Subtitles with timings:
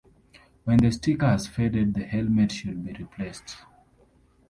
[0.63, 3.57] When the sticker has faded the helmet should be replaced.